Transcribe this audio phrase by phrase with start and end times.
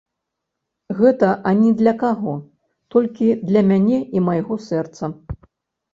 [1.01, 2.33] Гэта ані для каго,
[2.95, 5.03] толькі для мяне і майго сэрца.